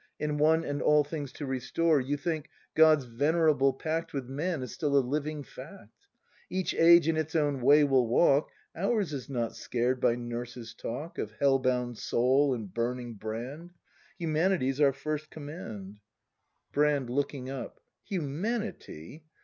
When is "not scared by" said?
9.29-10.15